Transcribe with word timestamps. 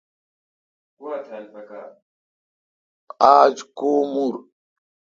آج 3.35 3.55
کو 3.77 3.91
مور۔ 4.13 4.33